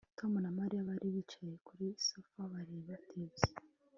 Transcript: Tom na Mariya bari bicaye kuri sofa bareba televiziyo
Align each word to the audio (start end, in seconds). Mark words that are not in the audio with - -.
Tom 0.17 0.31
na 0.43 0.51
Mariya 0.57 0.87
bari 0.89 1.07
bicaye 1.15 1.55
kuri 1.67 1.85
sofa 2.07 2.39
bareba 2.51 2.93
televiziyo 3.09 3.57